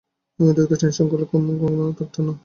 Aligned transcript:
আমি 0.39 0.47
অতিরিক্ত 0.51 0.73
টেনশন 0.81 1.05
করলে 1.11 1.25
ঘুম 1.29 1.41
ঠিকমত 1.49 2.13
হয় 2.13 2.25
না। 2.27 2.33